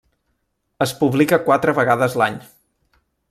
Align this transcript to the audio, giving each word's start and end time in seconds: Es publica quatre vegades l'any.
Es 0.85 0.93
publica 1.01 1.39
quatre 1.51 1.77
vegades 1.81 2.17
l'any. 2.23 2.43